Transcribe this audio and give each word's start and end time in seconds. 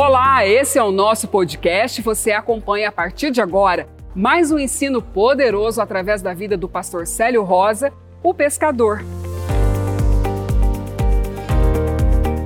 Olá, 0.00 0.46
esse 0.46 0.78
é 0.78 0.82
o 0.84 0.92
nosso 0.92 1.26
podcast. 1.26 2.00
Você 2.02 2.30
acompanha 2.30 2.88
a 2.88 2.92
partir 2.92 3.32
de 3.32 3.40
agora 3.40 3.88
mais 4.14 4.52
um 4.52 4.56
ensino 4.56 5.02
poderoso 5.02 5.82
através 5.82 6.22
da 6.22 6.32
vida 6.32 6.56
do 6.56 6.68
pastor 6.68 7.04
Célio 7.04 7.42
Rosa, 7.42 7.92
o 8.22 8.32
pescador. 8.32 9.02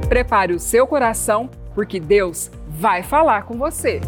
Prepare 0.09 0.55
o 0.55 0.59
seu 0.59 0.87
coração, 0.87 1.51
porque 1.75 2.01
Deus 2.01 2.51
vai 2.71 3.03
falar 3.03 3.43
com 3.43 3.59
você. 3.59 4.01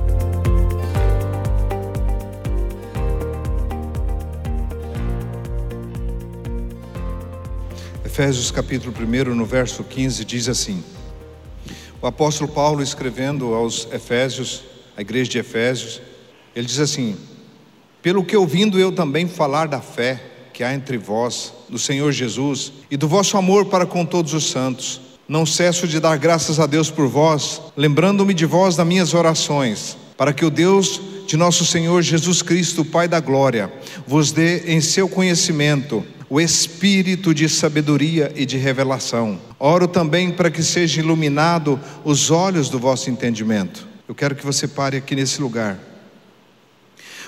Efésios 8.06 8.50
capítulo 8.50 8.94
1, 8.98 9.34
no 9.34 9.44
verso 9.44 9.84
15, 9.84 10.24
diz 10.24 10.48
assim: 10.48 10.82
O 12.04 12.06
apóstolo 12.06 12.50
Paulo 12.50 12.82
escrevendo 12.82 13.54
aos 13.54 13.88
Efésios, 13.90 14.62
a 14.94 15.00
igreja 15.00 15.30
de 15.30 15.38
Efésios, 15.38 16.02
ele 16.54 16.66
diz 16.66 16.78
assim: 16.78 17.16
Pelo 18.02 18.22
que 18.22 18.36
ouvindo 18.36 18.78
eu 18.78 18.92
também 18.92 19.26
falar 19.26 19.68
da 19.68 19.80
fé 19.80 20.22
que 20.52 20.62
há 20.62 20.74
entre 20.74 20.98
vós, 20.98 21.54
do 21.66 21.78
Senhor 21.78 22.12
Jesus, 22.12 22.74
e 22.90 22.98
do 22.98 23.08
vosso 23.08 23.38
amor 23.38 23.64
para 23.64 23.86
com 23.86 24.04
todos 24.04 24.34
os 24.34 24.50
santos, 24.50 25.00
não 25.26 25.46
cesso 25.46 25.88
de 25.88 25.98
dar 25.98 26.18
graças 26.18 26.60
a 26.60 26.66
Deus 26.66 26.90
por 26.90 27.08
vós, 27.08 27.62
lembrando-me 27.74 28.34
de 28.34 28.44
vós 28.44 28.76
nas 28.76 28.86
minhas 28.86 29.14
orações, 29.14 29.96
para 30.14 30.34
que 30.34 30.44
o 30.44 30.50
Deus 30.50 31.00
de 31.26 31.38
nosso 31.38 31.64
Senhor 31.64 32.02
Jesus 32.02 32.42
Cristo, 32.42 32.84
Pai 32.84 33.08
da 33.08 33.18
glória, 33.18 33.72
vos 34.06 34.30
dê 34.30 34.58
em 34.70 34.80
seu 34.82 35.08
conhecimento 35.08 36.04
o 36.28 36.40
espírito 36.40 37.34
de 37.34 37.48
sabedoria 37.48 38.32
e 38.34 38.46
de 38.46 38.56
revelação. 38.56 39.38
Oro 39.58 39.86
também 39.86 40.30
para 40.30 40.50
que 40.50 40.62
seja 40.62 41.00
iluminado 41.00 41.78
os 42.04 42.30
olhos 42.30 42.68
do 42.68 42.78
vosso 42.78 43.10
entendimento. 43.10 43.86
Eu 44.08 44.14
quero 44.14 44.34
que 44.34 44.44
você 44.44 44.66
pare 44.66 44.96
aqui 44.96 45.14
nesse 45.14 45.40
lugar. 45.40 45.78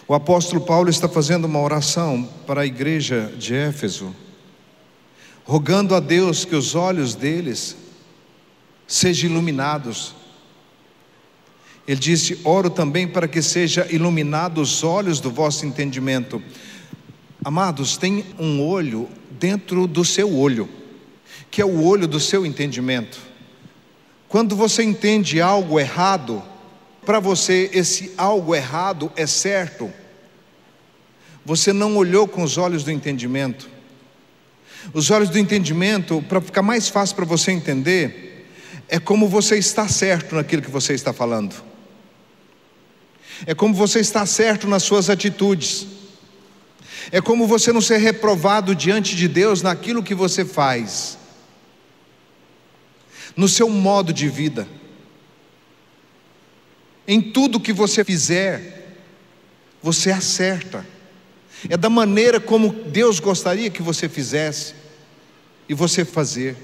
O 0.08 0.14
apóstolo 0.14 0.60
Paulo 0.60 0.88
está 0.88 1.08
fazendo 1.08 1.46
uma 1.46 1.60
oração 1.60 2.28
para 2.46 2.60
a 2.60 2.66
igreja 2.66 3.32
de 3.36 3.54
Éfeso, 3.54 4.14
rogando 5.44 5.94
a 5.94 6.00
Deus 6.00 6.44
que 6.44 6.54
os 6.54 6.74
olhos 6.74 7.14
deles 7.14 7.76
sejam 8.86 9.30
iluminados. 9.30 10.14
Ele 11.88 11.98
disse: 11.98 12.38
Oro 12.44 12.70
também 12.70 13.08
para 13.08 13.26
que 13.26 13.42
seja 13.42 13.86
iluminado 13.90 14.60
os 14.60 14.84
olhos 14.84 15.18
do 15.18 15.30
vosso 15.30 15.66
entendimento 15.66 16.40
Amados, 17.46 17.96
tem 17.96 18.26
um 18.40 18.60
olho 18.60 19.08
dentro 19.30 19.86
do 19.86 20.04
seu 20.04 20.36
olho, 20.36 20.68
que 21.48 21.62
é 21.62 21.64
o 21.64 21.80
olho 21.84 22.08
do 22.08 22.18
seu 22.18 22.44
entendimento. 22.44 23.20
Quando 24.26 24.56
você 24.56 24.82
entende 24.82 25.40
algo 25.40 25.78
errado, 25.78 26.42
para 27.04 27.20
você 27.20 27.70
esse 27.72 28.12
algo 28.18 28.52
errado 28.52 29.12
é 29.14 29.28
certo, 29.28 29.92
você 31.44 31.72
não 31.72 31.96
olhou 31.96 32.26
com 32.26 32.42
os 32.42 32.58
olhos 32.58 32.82
do 32.82 32.90
entendimento. 32.90 33.70
Os 34.92 35.12
olhos 35.12 35.30
do 35.30 35.38
entendimento, 35.38 36.20
para 36.28 36.40
ficar 36.40 36.62
mais 36.62 36.88
fácil 36.88 37.14
para 37.14 37.24
você 37.24 37.52
entender, 37.52 38.50
é 38.88 38.98
como 38.98 39.28
você 39.28 39.56
está 39.56 39.86
certo 39.86 40.34
naquilo 40.34 40.62
que 40.62 40.70
você 40.70 40.94
está 40.94 41.12
falando, 41.12 41.54
é 43.46 43.54
como 43.54 43.72
você 43.72 44.00
está 44.00 44.26
certo 44.26 44.66
nas 44.66 44.82
suas 44.82 45.08
atitudes. 45.08 46.05
É 47.10 47.20
como 47.20 47.46
você 47.46 47.72
não 47.72 47.80
ser 47.80 47.98
reprovado 47.98 48.74
diante 48.74 49.14
de 49.14 49.28
Deus 49.28 49.62
naquilo 49.62 50.02
que 50.02 50.14
você 50.14 50.44
faz, 50.44 51.18
no 53.36 53.48
seu 53.48 53.68
modo 53.68 54.12
de 54.12 54.28
vida, 54.28 54.66
em 57.06 57.20
tudo 57.20 57.60
que 57.60 57.72
você 57.72 58.04
fizer, 58.04 58.96
você 59.82 60.10
acerta. 60.10 60.84
É 61.68 61.76
da 61.76 61.88
maneira 61.88 62.40
como 62.40 62.72
Deus 62.72 63.20
gostaria 63.20 63.70
que 63.70 63.82
você 63.82 64.08
fizesse 64.08 64.74
e 65.68 65.74
você 65.74 66.04
fazer 66.04 66.56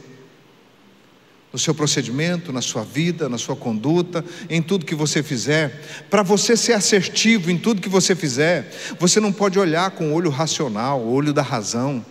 no 1.52 1.58
seu 1.58 1.74
procedimento, 1.74 2.52
na 2.52 2.62
sua 2.62 2.82
vida, 2.82 3.28
na 3.28 3.36
sua 3.36 3.54
conduta, 3.54 4.24
em 4.48 4.62
tudo 4.62 4.86
que 4.86 4.94
você 4.94 5.22
fizer. 5.22 5.82
Para 6.08 6.22
você 6.22 6.56
ser 6.56 6.72
assertivo 6.72 7.50
em 7.50 7.58
tudo 7.58 7.82
que 7.82 7.88
você 7.88 8.16
fizer, 8.16 8.72
você 8.98 9.20
não 9.20 9.32
pode 9.32 9.58
olhar 9.58 9.90
com 9.90 10.10
o 10.10 10.14
olho 10.14 10.30
racional, 10.30 11.00
o 11.00 11.12
olho 11.12 11.32
da 11.32 11.42
razão. 11.42 12.04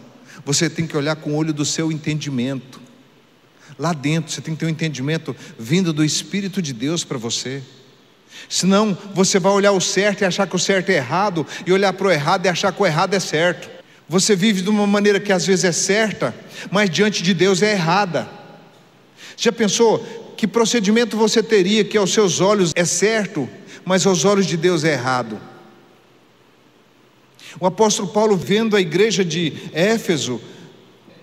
Você 0.45 0.69
tem 0.69 0.85
que 0.85 0.95
olhar 0.95 1.15
com 1.15 1.31
o 1.31 1.35
olho 1.35 1.53
do 1.53 1.65
seu 1.65 1.91
entendimento. 1.91 2.79
Lá 3.79 3.93
dentro, 3.93 4.31
você 4.31 4.41
tem 4.41 4.53
que 4.53 4.59
ter 4.59 4.65
um 4.67 4.69
entendimento 4.69 5.35
vindo 5.57 5.91
do 5.91 6.05
Espírito 6.05 6.61
de 6.61 6.71
Deus 6.71 7.03
para 7.03 7.17
você. 7.17 7.63
Senão, 8.47 8.95
você 9.13 9.39
vai 9.39 9.51
olhar 9.51 9.71
o 9.71 9.81
certo 9.81 10.21
e 10.21 10.25
achar 10.25 10.47
que 10.47 10.55
o 10.55 10.59
certo 10.59 10.89
é 10.89 10.95
errado, 10.95 11.45
e 11.65 11.73
olhar 11.73 11.93
para 11.93 12.07
o 12.07 12.11
errado 12.11 12.45
e 12.45 12.49
achar 12.49 12.71
que 12.71 12.81
o 12.81 12.85
errado 12.85 13.13
é 13.13 13.19
certo. 13.19 13.69
Você 14.07 14.35
vive 14.35 14.61
de 14.61 14.69
uma 14.69 14.85
maneira 14.85 15.19
que 15.19 15.31
às 15.31 15.45
vezes 15.45 15.65
é 15.65 15.71
certa, 15.71 16.35
mas 16.69 16.89
diante 16.89 17.23
de 17.23 17.33
Deus 17.33 17.61
é 17.61 17.71
errada. 17.71 18.40
Já 19.41 19.51
pensou 19.51 19.97
que 20.37 20.47
procedimento 20.47 21.17
você 21.17 21.41
teria 21.41 21.83
que 21.83 21.97
aos 21.97 22.13
seus 22.13 22.39
olhos 22.39 22.71
é 22.75 22.85
certo, 22.85 23.49
mas 23.83 24.05
aos 24.05 24.23
olhos 24.23 24.45
de 24.45 24.55
Deus 24.55 24.83
é 24.83 24.93
errado? 24.93 25.41
O 27.59 27.65
apóstolo 27.65 28.09
Paulo, 28.09 28.37
vendo 28.37 28.75
a 28.75 28.81
igreja 28.81 29.25
de 29.25 29.53
Éfeso, 29.73 30.39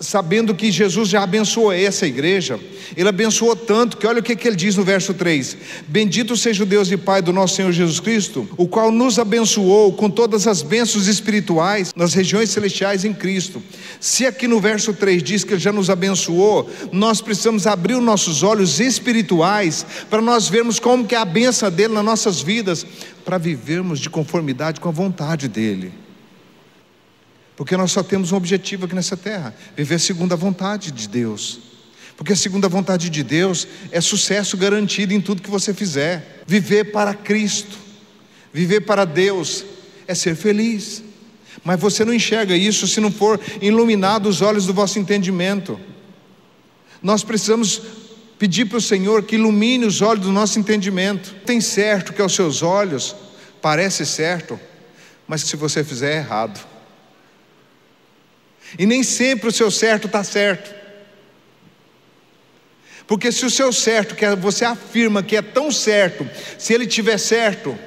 sabendo 0.01 0.55
que 0.55 0.71
Jesus 0.71 1.09
já 1.09 1.23
abençoou 1.23 1.73
essa 1.73 2.07
igreja, 2.07 2.59
ele 2.97 3.09
abençoou 3.09 3.55
tanto 3.57 3.97
que 3.97 4.07
olha 4.07 4.21
o 4.21 4.23
que, 4.23 4.37
que 4.37 4.47
ele 4.47 4.57
diz 4.57 4.77
no 4.77 4.85
verso 4.85 5.13
3: 5.13 5.57
Bendito 5.87 6.37
seja 6.37 6.63
o 6.63 6.67
Deus 6.67 6.91
e 6.91 6.97
Pai 6.97 7.21
do 7.21 7.33
nosso 7.33 7.57
Senhor 7.57 7.73
Jesus 7.73 8.01
Cristo, 8.01 8.49
o 8.57 8.69
qual 8.69 8.91
nos 8.91 9.19
abençoou 9.19 9.93
com 9.93 10.09
todas 10.09 10.47
as 10.47 10.63
bênçãos 10.63 11.07
espirituais 11.07 11.93
nas 11.95 12.15
regiões 12.15 12.51
celestiais 12.51 13.05
em 13.05 13.13
Cristo. 13.13 13.63
Se 14.01 14.27
aqui 14.27 14.47
no 14.47 14.61
verso 14.61 14.93
3 14.93 15.23
diz 15.23 15.45
que 15.45 15.55
ele 15.55 15.61
já 15.61 15.73
nos 15.73 15.91
abençoou, 15.91 16.71
nós 16.93 17.21
precisamos 17.21 17.67
abrir 17.67 17.95
os 17.95 18.03
nossos 18.03 18.43
olhos 18.43 18.81
espirituais 18.81 19.85
para 20.09 20.23
nós 20.23 20.49
vermos 20.49 20.79
como 20.79 21.07
que 21.07 21.15
é 21.15 21.19
a 21.19 21.25
benção 21.25 21.71
dele 21.71 21.95
nas 21.95 22.05
nossas 22.05 22.41
vidas, 22.41 22.87
para 23.25 23.37
vivermos 23.37 24.01
de 24.01 24.09
conformidade 24.09 24.81
com 24.81 24.89
a 24.89 24.93
vontade 24.93 25.49
dele. 25.49 25.93
Porque 27.59 27.77
nós 27.77 27.91
só 27.91 28.05
temos 28.05 28.31
um 28.31 28.37
objetivo 28.37 28.87
aqui 28.87 28.95
nessa 28.95 29.17
terra: 29.17 29.53
viver 29.77 29.99
segundo 29.99 30.33
a 30.33 30.37
vontade 30.37 30.93
de 30.93 31.09
Deus. 31.09 31.59
Porque 32.17 32.33
a 32.33 32.37
segunda 32.37 32.69
vontade 32.69 33.11
de 33.11 33.23
Deus 33.25 33.67
é 33.91 34.01
sucesso 34.01 34.57
garantido 34.57 35.13
em 35.13 35.21
tudo 35.21 35.43
que 35.43 35.51
você 35.51 35.75
fizer. 35.75 36.45
Viver 36.47 36.93
para 36.93 37.13
Cristo, 37.15 37.77
viver 38.53 38.83
para 38.83 39.05
Deus, 39.05 39.65
é 40.07 40.15
ser 40.15 40.37
feliz. 40.37 41.03
Mas 41.65 41.81
você 41.81 42.05
não 42.05 42.15
enxerga 42.15 42.57
isso 42.57 42.87
se 42.87 43.01
não 43.01 43.11
for 43.11 43.41
iluminado 43.61 44.29
os 44.29 44.41
olhos 44.41 44.65
do 44.65 44.73
vosso 44.73 45.01
entendimento. 45.01 45.81
Nós 47.03 47.25
precisamos 47.25 47.83
pedir 48.39 48.67
para 48.67 48.79
o 48.79 48.81
Senhor 48.81 49.25
que 49.25 49.35
ilumine 49.35 49.85
os 49.85 50.01
olhos 50.01 50.25
do 50.25 50.33
nosso 50.33 50.61
entendimento. 50.61 51.35
Tem 51.45 51.61
certo 51.61 52.13
que 52.13 52.23
aos 52.23 52.37
seus 52.37 52.63
olhos 52.63 53.17
parece 53.61 54.07
certo, 54.07 54.61
mas 55.27 55.43
que 55.43 55.49
se 55.49 55.57
você 55.57 55.83
fizer 55.83 56.13
é 56.13 56.19
errado. 56.19 56.78
E 58.77 58.85
nem 58.85 59.03
sempre 59.03 59.49
o 59.49 59.53
seu 59.53 59.71
certo 59.71 60.07
está 60.07 60.25
certo. 60.25 60.75
Porque 63.07 63.33
se 63.33 63.47
o 63.47 63.51
seu 63.51 63.73
certo, 63.73 64.15
que 64.15 64.27
você 64.37 64.65
afirma 64.65 65.23
que 65.23 65.37
é 65.37 65.43
tão 65.43 65.71
certo, 65.71 66.29
se 66.59 66.75
ele 66.75 66.87
tiver 66.87 67.17
certo, 67.19 67.79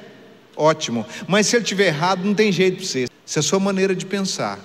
ótimo. 0.56 1.06
Mas 1.28 1.46
se 1.46 1.56
ele 1.56 1.64
tiver 1.64 1.86
errado, 1.86 2.24
não 2.24 2.34
tem 2.34 2.50
jeito 2.50 2.78
para 2.78 2.86
você. 2.86 3.06
Se 3.24 3.38
a 3.38 3.42
sua 3.42 3.60
maneira 3.60 3.94
de 3.94 4.04
pensar, 4.04 4.58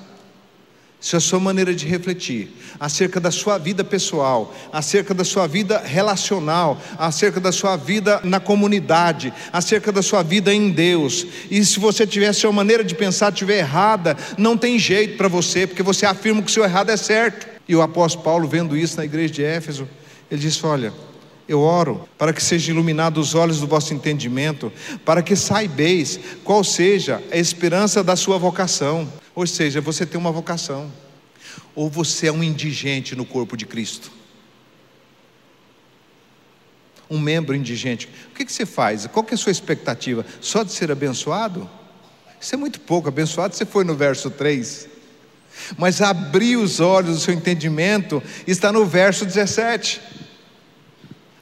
se 0.99 1.15
a 1.15 1.19
sua 1.19 1.39
maneira 1.39 1.73
de 1.75 1.85
refletir 1.85 2.51
acerca 2.79 3.19
da 3.19 3.29
sua 3.29 3.57
vida 3.57 3.83
pessoal, 3.83 4.53
acerca 4.73 5.13
da 5.13 5.23
sua 5.23 5.47
vida 5.47 5.79
relacional, 5.85 6.81
acerca 6.97 7.39
da 7.39 7.51
sua 7.51 7.75
vida 7.75 8.19
na 8.23 8.39
comunidade, 8.39 9.33
acerca 9.53 9.91
da 9.91 10.01
sua 10.01 10.23
vida 10.23 10.53
em 10.53 10.71
Deus. 10.71 11.25
E 11.51 11.63
se 11.63 11.79
você 11.79 12.05
tiver 12.05 12.33
sua 12.33 12.51
maneira 12.51 12.83
de 12.83 12.95
pensar 12.95 13.31
tiver 13.31 13.59
errada, 13.59 14.17
não 14.37 14.57
tem 14.57 14.79
jeito 14.79 15.17
para 15.17 15.27
você, 15.27 15.67
porque 15.67 15.83
você 15.83 16.05
afirma 16.05 16.41
que 16.41 16.49
o 16.49 16.53
seu 16.53 16.63
errado 16.63 16.89
é 16.89 16.97
certo. 16.97 17.47
E 17.67 17.75
o 17.75 17.81
apóstolo 17.81 18.23
Paulo, 18.23 18.47
vendo 18.47 18.75
isso 18.75 18.97
na 18.97 19.05
igreja 19.05 19.33
de 19.33 19.43
Éfeso, 19.43 19.87
ele 20.31 20.41
disse: 20.41 20.65
Olha, 20.65 20.93
eu 21.47 21.61
oro 21.61 22.07
para 22.17 22.33
que 22.33 22.41
sejam 22.41 22.73
iluminados 22.73 23.29
os 23.29 23.35
olhos 23.35 23.59
do 23.59 23.67
vosso 23.67 23.93
entendimento, 23.93 24.71
para 25.05 25.21
que 25.21 25.35
saibeis 25.35 26.19
qual 26.43 26.63
seja 26.63 27.21
a 27.31 27.37
esperança 27.37 28.03
da 28.03 28.15
sua 28.15 28.37
vocação. 28.37 29.07
Ou 29.37 29.45
seja, 29.45 29.79
você 29.79 30.03
tem 30.03 30.19
uma 30.19 30.31
vocação, 30.31 30.91
ou 31.75 31.91
você 31.91 32.25
é 32.25 32.31
um 32.31 32.43
indigente 32.43 33.15
no 33.15 33.23
corpo 33.23 33.55
de 33.55 33.67
Cristo. 33.67 34.11
Um 37.07 37.19
membro 37.19 37.55
indigente. 37.55 38.09
O 38.31 38.33
que, 38.33 38.51
você 38.51 38.65
faz? 38.65 39.05
Qual 39.05 39.23
é 39.29 39.35
a 39.35 39.37
sua 39.37 39.51
expectativa? 39.51 40.25
Só 40.41 40.63
de 40.63 40.71
ser 40.71 40.91
abençoado? 40.91 41.69
Isso 42.41 42.55
é 42.55 42.57
muito 42.57 42.79
pouco. 42.79 43.09
Abençoado 43.09 43.53
você 43.53 43.63
foi 43.63 43.83
no 43.83 43.93
verso 43.93 44.31
3. 44.31 44.89
Mas 45.77 46.01
abrir 46.01 46.55
os 46.55 46.79
olhos 46.79 47.17
do 47.17 47.21
seu 47.21 47.35
entendimento 47.35 48.23
está 48.47 48.71
no 48.71 48.87
verso 48.87 49.23
17. 49.23 50.01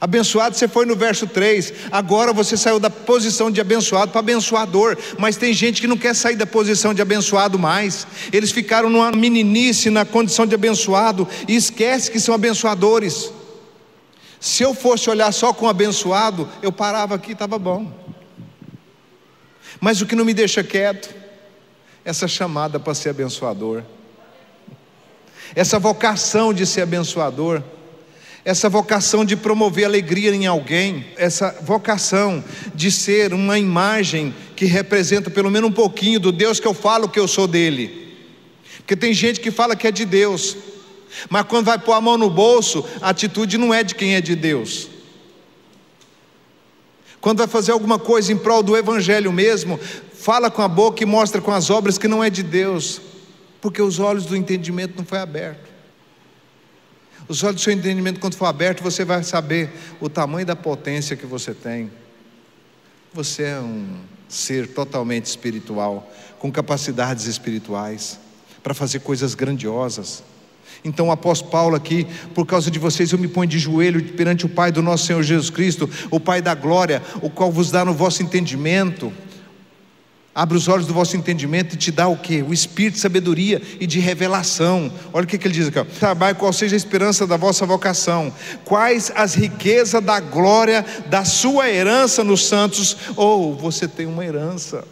Abençoado 0.05 0.55
você 0.55 0.67
foi 0.67 0.85
no 0.85 0.95
verso 0.95 1.25
3, 1.25 1.73
agora 1.91 2.31
você 2.31 2.55
saiu 2.55 2.79
da 2.79 2.91
posição 2.91 3.49
de 3.49 3.59
abençoado 3.59 4.11
para 4.11 4.19
abençoador, 4.19 4.95
mas 5.17 5.35
tem 5.35 5.51
gente 5.51 5.81
que 5.81 5.87
não 5.87 5.97
quer 5.97 6.13
sair 6.13 6.35
da 6.35 6.45
posição 6.45 6.93
de 6.93 7.01
abençoado 7.01 7.57
mais. 7.57 8.05
Eles 8.31 8.51
ficaram 8.51 8.87
numa 8.87 9.11
meninice 9.11 9.89
na 9.89 10.05
condição 10.05 10.45
de 10.45 10.53
abençoado 10.53 11.27
e 11.47 11.55
esquece 11.55 12.11
que 12.11 12.19
são 12.19 12.35
abençoadores. 12.35 13.33
Se 14.39 14.61
eu 14.61 14.75
fosse 14.75 15.09
olhar 15.09 15.31
só 15.31 15.51
com 15.51 15.67
abençoado, 15.67 16.47
eu 16.61 16.71
parava 16.71 17.15
aqui, 17.15 17.31
estava 17.31 17.57
bom. 17.57 17.91
Mas 19.81 20.01
o 20.01 20.05
que 20.05 20.15
não 20.15 20.23
me 20.23 20.35
deixa 20.35 20.63
quieto, 20.63 21.09
essa 22.03 22.27
chamada 22.27 22.79
para 22.79 22.93
ser 22.93 23.09
abençoador, 23.09 23.81
essa 25.55 25.79
vocação 25.79 26.53
de 26.53 26.63
ser 26.63 26.83
abençoador 26.83 27.63
essa 28.45 28.69
vocação 28.69 29.25
de 29.25 29.35
promover 29.35 29.85
alegria 29.85 30.33
em 30.33 30.45
alguém, 30.45 31.07
essa 31.17 31.49
vocação 31.63 32.43
de 32.75 32.91
ser 32.91 33.33
uma 33.33 33.57
imagem 33.57 34.35
que 34.55 34.65
representa 34.65 35.31
pelo 35.31 35.49
menos 35.49 35.67
um 35.67 35.73
pouquinho 35.73 36.19
do 36.19 36.31
Deus 36.31 36.59
que 36.59 36.67
eu 36.67 36.73
falo 36.75 37.09
que 37.09 37.19
eu 37.19 37.27
sou 37.27 37.47
dele. 37.47 38.13
Porque 38.77 38.95
tem 38.95 39.13
gente 39.13 39.39
que 39.39 39.49
fala 39.49 39.75
que 39.75 39.87
é 39.87 39.91
de 39.91 40.05
Deus, 40.05 40.55
mas 41.27 41.47
quando 41.47 41.65
vai 41.65 41.79
pôr 41.79 41.93
a 41.93 42.01
mão 42.01 42.19
no 42.19 42.29
bolso, 42.29 42.85
a 43.01 43.09
atitude 43.09 43.57
não 43.57 43.73
é 43.73 43.83
de 43.83 43.95
quem 43.95 44.13
é 44.13 44.21
de 44.21 44.35
Deus. 44.35 44.89
Quando 47.19 47.39
vai 47.39 47.47
fazer 47.47 47.71
alguma 47.71 47.97
coisa 47.97 48.31
em 48.31 48.37
prol 48.37 48.61
do 48.61 48.77
Evangelho 48.77 49.33
mesmo, 49.33 49.79
fala 50.13 50.51
com 50.51 50.61
a 50.61 50.67
boca 50.67 51.01
e 51.01 51.05
mostra 51.07 51.41
com 51.41 51.51
as 51.51 51.71
obras 51.71 51.97
que 51.97 52.07
não 52.07 52.23
é 52.23 52.29
de 52.29 52.43
Deus, 52.43 53.01
porque 53.59 53.81
os 53.81 53.97
olhos 53.97 54.27
do 54.27 54.35
entendimento 54.35 54.93
não 54.95 55.03
foi 55.03 55.17
aberto. 55.17 55.74
Os 57.27 57.43
olhos 57.43 57.55
do 57.55 57.61
seu 57.61 57.73
entendimento, 57.73 58.19
quando 58.19 58.35
for 58.35 58.45
aberto, 58.45 58.83
você 58.83 59.03
vai 59.03 59.23
saber 59.23 59.71
o 59.99 60.07
tamanho 60.07 60.45
da 60.45 60.55
potência 60.55 61.15
que 61.15 61.25
você 61.25 61.53
tem. 61.53 61.91
Você 63.13 63.43
é 63.43 63.59
um 63.59 63.99
ser 64.29 64.67
totalmente 64.67 65.25
espiritual, 65.25 66.11
com 66.37 66.51
capacidades 66.51 67.25
espirituais, 67.25 68.19
para 68.61 68.73
fazer 68.73 68.99
coisas 68.99 69.33
grandiosas. 69.33 70.23
Então 70.83 71.11
apóstolo 71.11 71.51
Paulo 71.51 71.75
aqui, 71.75 72.05
por 72.33 72.45
causa 72.45 72.69
de 72.69 72.77
vocês, 72.77 73.11
eu 73.11 73.17
me 73.17 73.27
ponho 73.27 73.49
de 73.49 73.57
joelho 73.57 74.03
perante 74.13 74.45
o 74.45 74.49
Pai 74.49 74.71
do 74.71 74.83
nosso 74.83 75.05
Senhor 75.05 75.23
Jesus 75.23 75.49
Cristo, 75.49 75.89
o 76.11 76.19
Pai 76.19 76.41
da 76.41 76.53
glória, 76.53 77.01
o 77.21 77.29
qual 77.29 77.51
vos 77.51 77.71
dá 77.71 77.83
no 77.83 77.93
vosso 77.93 78.21
entendimento 78.21 79.11
Abre 80.37 80.57
os 80.57 80.67
olhos 80.67 80.85
do 80.85 80.93
vosso 80.93 81.15
entendimento 81.15 81.75
e 81.75 81.77
te 81.77 81.93
dá 81.93 82.09
o 82.09 82.17
que? 82.17 82.41
O 82.41 82.53
espírito 82.53 82.95
de 82.95 82.99
sabedoria 82.99 83.61
e 83.79 83.87
de 83.87 84.01
revelação. 84.01 84.91
Olha 85.13 85.23
o 85.23 85.27
que, 85.27 85.37
que 85.37 85.47
ele 85.47 85.53
diz 85.53 85.69
aqui: 85.69 85.79
ó. 85.79 85.85
Trabalhe 85.85 86.37
qual 86.37 86.51
seja 86.51 86.75
a 86.75 86.77
esperança 86.77 87.25
da 87.25 87.37
vossa 87.37 87.65
vocação, 87.65 88.33
quais 88.65 89.09
as 89.15 89.33
riquezas 89.33 90.03
da 90.03 90.19
glória 90.19 90.85
da 91.07 91.23
sua 91.23 91.69
herança 91.69 92.21
nos 92.21 92.45
santos, 92.45 92.97
ou 93.15 93.55
você 93.55 93.87
tem 93.87 94.05
uma 94.05 94.25
herança 94.25 94.85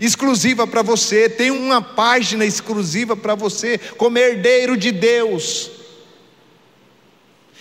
exclusiva 0.00 0.64
para 0.64 0.82
você, 0.82 1.28
tem 1.28 1.50
uma 1.50 1.82
página 1.82 2.44
exclusiva 2.44 3.16
para 3.16 3.34
você, 3.34 3.78
como 3.96 4.16
herdeiro 4.16 4.76
de 4.76 4.92
Deus. 4.92 5.72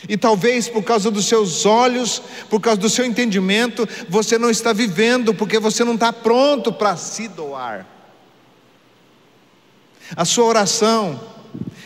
E 0.08 0.16
talvez 0.18 0.68
por 0.68 0.84
causa 0.84 1.10
dos 1.10 1.26
seus 1.26 1.66
olhos, 1.66 2.22
por 2.50 2.60
causa 2.60 2.80
do 2.80 2.90
seu 2.90 3.06
entendimento, 3.06 3.88
você 4.08 4.38
não 4.38 4.50
está 4.50 4.72
vivendo, 4.72 5.34
porque 5.34 5.60
você 5.60 5.84
não 5.84 5.96
está 5.96 6.14
pronto 6.14 6.72
para 6.72 6.96
se 6.96 7.28
doar. 7.28 7.88
A 10.16 10.26
sua 10.26 10.46
oração 10.46 11.20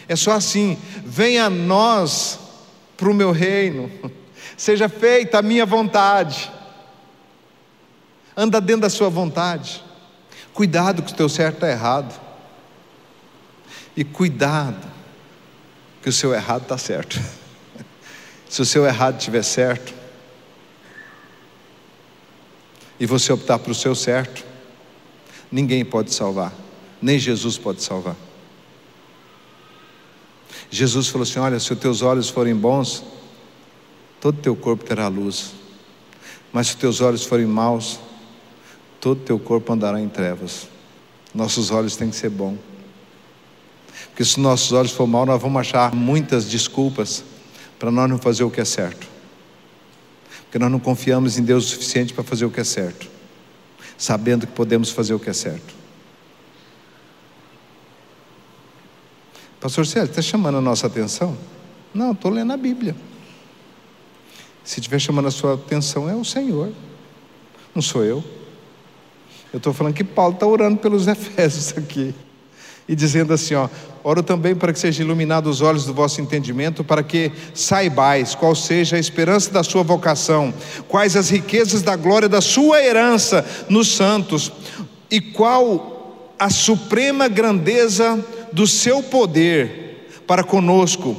é 0.07 0.15
só 0.15 0.31
assim: 0.31 0.77
venha 1.05 1.45
a 1.45 1.49
nós 1.49 2.39
para 2.97 3.09
o 3.09 3.13
meu 3.13 3.31
reino, 3.31 3.89
seja 4.57 4.89
feita 4.89 5.39
a 5.39 5.41
minha 5.41 5.65
vontade, 5.65 6.51
anda 8.35 8.59
dentro 8.59 8.81
da 8.81 8.89
sua 8.89 9.09
vontade, 9.09 9.81
cuidado 10.53 11.03
que 11.03 11.13
o 11.13 11.15
teu 11.15 11.29
certo 11.29 11.55
está 11.55 11.69
errado, 11.69 12.19
e 13.95 14.03
cuidado 14.03 14.87
que 16.01 16.09
o 16.09 16.13
seu 16.13 16.33
errado 16.33 16.63
está 16.63 16.77
certo. 16.77 17.19
Se 18.49 18.63
o 18.63 18.65
seu 18.65 18.83
errado 18.83 19.19
estiver 19.19 19.43
certo, 19.43 19.93
e 22.99 23.05
você 23.05 23.31
optar 23.31 23.59
para 23.59 23.71
o 23.71 23.75
seu 23.75 23.93
certo, 23.95 24.43
ninguém 25.51 25.85
pode 25.85 26.13
salvar, 26.13 26.53
nem 27.01 27.17
Jesus 27.17 27.57
pode 27.57 27.81
salvar. 27.83 28.15
Jesus 30.69 31.07
falou 31.07 31.23
assim: 31.23 31.39
Olha, 31.39 31.59
se 31.59 31.71
os 31.71 31.79
teus 31.79 32.01
olhos 32.01 32.27
forem 32.27 32.55
bons, 32.55 33.03
todo 34.19 34.39
o 34.39 34.41
teu 34.41 34.55
corpo 34.55 34.83
terá 34.83 35.07
luz, 35.07 35.51
mas 36.51 36.67
se 36.67 36.73
os 36.73 36.79
teus 36.79 37.01
olhos 37.01 37.23
forem 37.23 37.45
maus, 37.45 37.99
todo 38.99 39.19
o 39.19 39.23
teu 39.23 39.39
corpo 39.39 39.71
andará 39.71 40.01
em 40.01 40.09
trevas. 40.09 40.67
Nossos 41.33 41.69
olhos 41.69 41.95
têm 41.95 42.09
que 42.09 42.15
ser 42.15 42.29
bons, 42.29 42.57
porque 44.07 44.25
se 44.25 44.39
nossos 44.39 44.71
olhos 44.71 44.91
for 44.91 45.05
mal, 45.05 45.25
nós 45.25 45.39
vamos 45.39 45.61
achar 45.61 45.93
muitas 45.93 46.45
desculpas 46.45 47.23
para 47.79 47.89
nós 47.89 48.09
não 48.09 48.17
fazer 48.19 48.43
o 48.43 48.51
que 48.51 48.59
é 48.59 48.65
certo. 48.65 49.07
Porque 50.43 50.59
nós 50.59 50.69
não 50.69 50.79
confiamos 50.79 51.37
em 51.37 51.43
Deus 51.43 51.65
o 51.65 51.69
suficiente 51.69 52.13
para 52.13 52.23
fazer 52.23 52.45
o 52.45 52.51
que 52.51 52.59
é 52.59 52.63
certo, 52.63 53.07
sabendo 53.97 54.45
que 54.45 54.53
podemos 54.53 54.91
fazer 54.91 55.13
o 55.13 55.19
que 55.19 55.29
é 55.29 55.33
certo. 55.33 55.79
Pastor 59.61 59.85
Célio, 59.85 60.09
está 60.09 60.21
chamando 60.21 60.57
a 60.57 60.61
nossa 60.61 60.87
atenção? 60.87 61.37
Não, 61.93 62.11
estou 62.11 62.31
lendo 62.31 62.53
a 62.53 62.57
Bíblia. 62.57 62.95
Se 64.63 64.79
estiver 64.79 64.99
chamando 64.99 65.27
a 65.27 65.31
sua 65.31 65.55
atenção, 65.55 66.09
é 66.09 66.15
o 66.15 66.23
Senhor, 66.23 66.71
não 67.73 67.81
sou 67.81 68.03
eu. 68.03 68.23
Eu 69.51 69.57
estou 69.57 69.73
falando 69.73 69.93
que 69.93 70.03
Paulo 70.03 70.33
está 70.33 70.45
orando 70.45 70.77
pelos 70.77 71.07
Efésios 71.07 71.77
aqui 71.77 72.13
e 72.87 72.95
dizendo 72.95 73.33
assim: 73.33 73.55
ó, 73.55 73.67
oro 74.03 74.23
também 74.23 74.55
para 74.55 74.71
que 74.71 74.79
sejam 74.79 75.05
iluminados 75.05 75.57
os 75.57 75.61
olhos 75.61 75.85
do 75.85 75.93
vosso 75.93 76.21
entendimento, 76.21 76.83
para 76.83 77.03
que 77.03 77.31
saibais 77.53 78.35
qual 78.35 78.55
seja 78.55 78.95
a 78.95 78.99
esperança 78.99 79.51
da 79.51 79.63
sua 79.63 79.83
vocação, 79.83 80.53
quais 80.87 81.15
as 81.15 81.29
riquezas 81.29 81.81
da 81.81 81.95
glória 81.95 82.29
da 82.29 82.41
sua 82.41 82.81
herança 82.83 83.45
nos 83.67 83.95
santos, 83.95 84.51
e 85.11 85.19
qual 85.19 86.33
a 86.37 86.49
suprema 86.49 87.27
grandeza 87.27 88.23
do 88.53 88.65
seu 88.65 89.03
poder 89.03 90.07
para 90.25 90.43
conosco, 90.43 91.15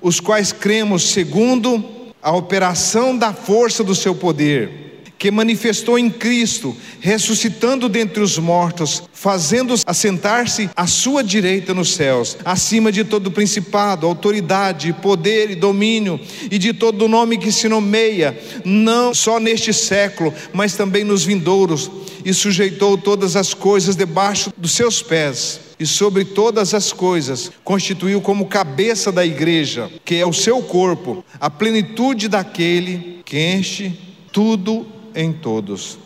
os 0.00 0.18
quais 0.18 0.52
cremos 0.52 1.10
segundo 1.10 1.84
a 2.22 2.32
operação 2.32 3.16
da 3.16 3.32
força 3.32 3.84
do 3.84 3.94
seu 3.94 4.14
poder 4.14 4.89
que 5.20 5.30
manifestou 5.30 5.98
em 5.98 6.08
Cristo, 6.08 6.74
ressuscitando 6.98 7.90
dentre 7.90 8.22
os 8.22 8.38
mortos, 8.38 9.02
fazendo-os 9.12 9.84
assentar-se 9.86 10.70
à 10.74 10.86
sua 10.86 11.22
direita 11.22 11.74
nos 11.74 11.92
céus, 11.92 12.38
acima 12.42 12.90
de 12.90 13.04
todo 13.04 13.30
principado, 13.30 14.06
autoridade, 14.06 14.94
poder 14.94 15.50
e 15.50 15.54
domínio, 15.54 16.18
e 16.50 16.56
de 16.56 16.72
todo 16.72 17.06
nome 17.06 17.36
que 17.36 17.52
se 17.52 17.68
nomeia, 17.68 18.34
não 18.64 19.12
só 19.12 19.38
neste 19.38 19.74
século, 19.74 20.32
mas 20.54 20.74
também 20.74 21.04
nos 21.04 21.22
vindouros, 21.22 21.90
e 22.24 22.32
sujeitou 22.32 22.96
todas 22.96 23.36
as 23.36 23.52
coisas 23.52 23.94
debaixo 23.96 24.50
dos 24.56 24.72
seus 24.72 25.02
pés 25.02 25.60
e 25.78 25.86
sobre 25.86 26.24
todas 26.24 26.74
as 26.74 26.92
coisas 26.92 27.50
constituiu 27.64 28.20
como 28.20 28.46
cabeça 28.46 29.10
da 29.10 29.24
igreja, 29.24 29.90
que 30.04 30.14
é 30.16 30.26
o 30.26 30.32
seu 30.32 30.62
corpo, 30.62 31.24
a 31.38 31.48
plenitude 31.48 32.28
daquele 32.28 33.20
que 33.24 33.38
enche 33.38 33.92
tudo 34.30 34.99
em 35.14 35.32
todos. 35.32 35.98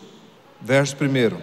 Verso 0.61 0.95
1: 0.95 1.37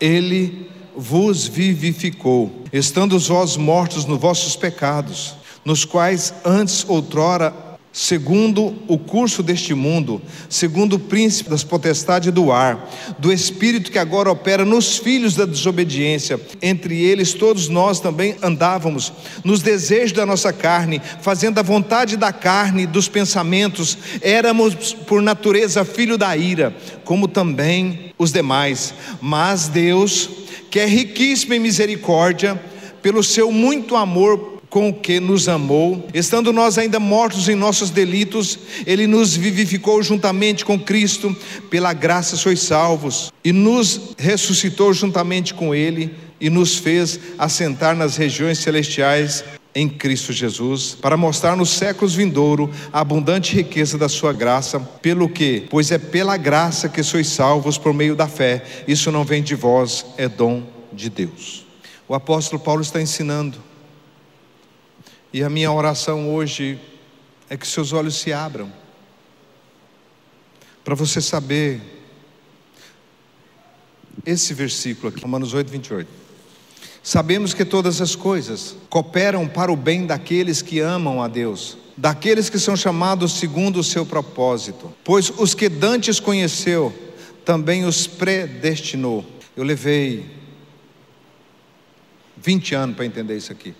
Ele 0.00 0.70
vos 0.96 1.46
vivificou, 1.46 2.64
estando 2.72 3.18
vós 3.18 3.56
mortos 3.56 4.04
nos 4.04 4.20
vossos 4.20 4.56
pecados, 4.56 5.34
nos 5.64 5.84
quais 5.84 6.34
antes 6.44 6.84
outrora 6.88 7.69
segundo 7.92 8.74
o 8.86 8.96
curso 8.96 9.42
deste 9.42 9.74
mundo, 9.74 10.22
segundo 10.48 10.94
o 10.94 10.98
príncipe 10.98 11.50
das 11.50 11.64
potestades 11.64 12.32
do 12.32 12.52
ar, 12.52 12.88
do 13.18 13.32
espírito 13.32 13.90
que 13.90 13.98
agora 13.98 14.30
opera 14.30 14.64
nos 14.64 14.96
filhos 14.96 15.34
da 15.34 15.44
desobediência. 15.44 16.40
Entre 16.62 17.02
eles 17.02 17.34
todos 17.34 17.68
nós 17.68 17.98
também 17.98 18.36
andávamos 18.42 19.12
nos 19.42 19.60
desejos 19.60 20.12
da 20.12 20.24
nossa 20.24 20.52
carne, 20.52 21.02
fazendo 21.20 21.58
a 21.58 21.62
vontade 21.62 22.16
da 22.16 22.32
carne 22.32 22.86
dos 22.86 23.08
pensamentos. 23.08 23.98
Éramos 24.20 24.94
por 24.94 25.20
natureza 25.20 25.84
filho 25.84 26.16
da 26.16 26.36
ira, 26.36 26.74
como 27.04 27.26
também 27.26 28.12
os 28.16 28.32
demais. 28.32 28.94
Mas 29.20 29.66
Deus, 29.66 30.30
que 30.70 30.78
é 30.78 30.86
riquíssimo 30.86 31.54
em 31.54 31.60
misericórdia, 31.60 32.60
pelo 33.02 33.22
seu 33.22 33.50
muito 33.50 33.96
amor 33.96 34.59
com 34.70 34.88
o 34.88 34.94
que 34.94 35.18
nos 35.18 35.48
amou, 35.48 36.08
estando 36.14 36.52
nós 36.52 36.78
ainda 36.78 37.00
mortos 37.00 37.48
em 37.48 37.56
nossos 37.56 37.90
delitos, 37.90 38.58
Ele 38.86 39.06
nos 39.06 39.36
vivificou 39.36 40.00
juntamente 40.02 40.64
com 40.64 40.78
Cristo, 40.78 41.36
pela 41.68 41.92
graça 41.92 42.36
sois 42.36 42.60
salvos, 42.60 43.32
e 43.44 43.52
nos 43.52 44.14
ressuscitou 44.16 44.94
juntamente 44.94 45.52
com 45.52 45.74
Ele, 45.74 46.14
e 46.40 46.48
nos 46.48 46.76
fez 46.76 47.18
assentar 47.36 47.94
nas 47.94 48.16
regiões 48.16 48.58
celestiais 48.58 49.44
em 49.74 49.88
Cristo 49.88 50.32
Jesus, 50.32 50.96
para 51.00 51.16
mostrar 51.16 51.56
nos 51.56 51.70
séculos 51.70 52.14
vindouro 52.14 52.70
a 52.92 53.00
abundante 53.00 53.54
riqueza 53.54 53.98
da 53.98 54.08
sua 54.08 54.32
graça, 54.32 54.80
pelo 54.80 55.28
que, 55.28 55.66
pois 55.68 55.90
é 55.90 55.98
pela 55.98 56.36
graça 56.36 56.88
que 56.88 57.02
sois 57.02 57.28
salvos 57.28 57.76
por 57.76 57.92
meio 57.92 58.16
da 58.16 58.26
fé. 58.26 58.64
Isso 58.86 59.12
não 59.12 59.24
vem 59.24 59.42
de 59.42 59.54
vós, 59.54 60.06
é 60.16 60.28
dom 60.28 60.62
de 60.92 61.08
Deus. 61.08 61.64
O 62.08 62.14
apóstolo 62.14 62.60
Paulo 62.60 62.82
está 62.82 63.00
ensinando. 63.00 63.69
E 65.32 65.44
a 65.44 65.50
minha 65.50 65.70
oração 65.70 66.34
hoje 66.34 66.78
é 67.48 67.56
que 67.56 67.66
seus 67.66 67.92
olhos 67.92 68.16
se 68.16 68.32
abram 68.32 68.72
para 70.84 70.94
você 70.94 71.20
saber 71.20 71.80
esse 74.26 74.52
versículo 74.52 75.08
aqui, 75.08 75.22
Romanos 75.22 75.54
8, 75.54 75.70
28. 75.70 76.08
Sabemos 77.02 77.54
que 77.54 77.64
todas 77.64 78.00
as 78.00 78.16
coisas 78.16 78.76
cooperam 78.88 79.46
para 79.46 79.72
o 79.72 79.76
bem 79.76 80.04
daqueles 80.04 80.62
que 80.62 80.80
amam 80.80 81.22
a 81.22 81.28
Deus, 81.28 81.78
daqueles 81.96 82.50
que 82.50 82.58
são 82.58 82.76
chamados 82.76 83.38
segundo 83.38 83.78
o 83.78 83.84
seu 83.84 84.04
propósito. 84.04 84.92
Pois 85.04 85.30
os 85.30 85.54
que 85.54 85.68
dantes 85.68 86.18
conheceu, 86.18 86.92
também 87.44 87.84
os 87.84 88.06
predestinou. 88.06 89.24
Eu 89.56 89.62
levei 89.62 90.28
20 92.36 92.74
anos 92.74 92.96
para 92.96 93.06
entender 93.06 93.36
isso 93.36 93.52
aqui. 93.52 93.74